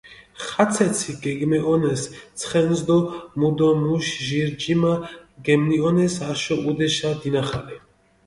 ხაცეცი 0.45 1.13
გეგმეჸონეს 1.23 2.01
ცხენს 2.39 2.79
დო 2.87 2.97
მუ 3.39 3.49
დო 3.57 3.69
მუში 3.81 4.15
ჟირ 4.27 4.49
ჯიმა 4.61 4.93
გემნიჸონეს 5.45 6.15
აშო, 6.29 6.55
ჸუდეშა, 6.63 7.11
დინახალე. 7.21 7.75